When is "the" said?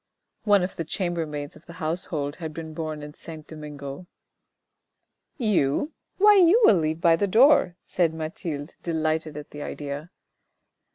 0.77-0.83, 1.67-1.73, 7.15-7.27, 9.51-9.61